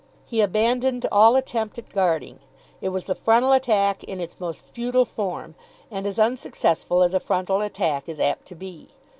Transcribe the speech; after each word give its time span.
He 0.25 0.41
abandoned 0.41 1.05
all 1.11 1.35
attempt 1.35 1.77
at 1.77 1.89
guarding. 1.91 2.39
It 2.81 2.89
was 2.89 3.05
the 3.05 3.13
Frontal 3.13 3.51
Attack 3.51 4.03
in 4.03 4.19
its 4.19 4.39
most 4.39 4.65
futile 4.65 5.05
form, 5.05 5.53
and 5.91 6.07
as 6.07 6.17
unsuccessful 6.17 7.03
as 7.03 7.13
a 7.13 7.19
frontal 7.19 7.61
attack 7.61 8.09
is 8.09 8.19
apt 8.19 8.47
to 8.47 8.55
be. 8.55 8.87